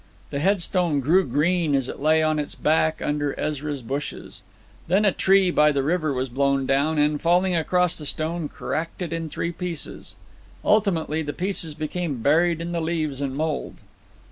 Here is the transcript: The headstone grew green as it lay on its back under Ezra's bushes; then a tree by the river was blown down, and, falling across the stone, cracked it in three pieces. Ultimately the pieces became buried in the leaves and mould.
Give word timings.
The 0.31 0.39
headstone 0.39 0.99
grew 0.99 1.23
green 1.27 1.75
as 1.75 1.87
it 1.87 1.99
lay 1.99 2.23
on 2.23 2.39
its 2.39 2.55
back 2.55 3.03
under 3.03 3.39
Ezra's 3.39 3.83
bushes; 3.83 4.41
then 4.87 5.05
a 5.05 5.11
tree 5.11 5.51
by 5.51 5.71
the 5.71 5.83
river 5.83 6.11
was 6.11 6.27
blown 6.27 6.65
down, 6.65 6.97
and, 6.97 7.21
falling 7.21 7.55
across 7.55 7.99
the 7.99 8.07
stone, 8.07 8.49
cracked 8.49 9.03
it 9.03 9.13
in 9.13 9.29
three 9.29 9.51
pieces. 9.51 10.15
Ultimately 10.65 11.21
the 11.21 11.33
pieces 11.33 11.75
became 11.75 12.23
buried 12.23 12.59
in 12.61 12.71
the 12.71 12.81
leaves 12.81 13.21
and 13.21 13.35
mould. 13.35 13.75